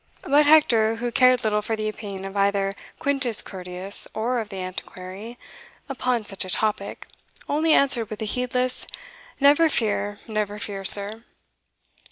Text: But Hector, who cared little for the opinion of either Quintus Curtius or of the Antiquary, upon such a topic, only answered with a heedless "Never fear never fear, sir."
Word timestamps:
But 0.23 0.47
Hector, 0.47 0.95
who 0.95 1.11
cared 1.11 1.43
little 1.43 1.61
for 1.61 1.75
the 1.75 1.87
opinion 1.87 2.25
of 2.25 2.35
either 2.35 2.75
Quintus 2.97 3.43
Curtius 3.43 4.07
or 4.15 4.39
of 4.39 4.49
the 4.49 4.55
Antiquary, 4.57 5.37
upon 5.87 6.23
such 6.25 6.43
a 6.43 6.49
topic, 6.49 7.05
only 7.47 7.73
answered 7.73 8.09
with 8.09 8.19
a 8.23 8.25
heedless 8.25 8.87
"Never 9.39 9.69
fear 9.69 10.17
never 10.27 10.57
fear, 10.57 10.83
sir." 10.83 11.23